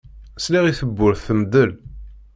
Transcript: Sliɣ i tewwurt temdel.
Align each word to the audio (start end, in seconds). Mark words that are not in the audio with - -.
Sliɣ 0.43 0.63
i 0.65 0.73
tewwurt 0.79 1.21
temdel. 1.27 1.71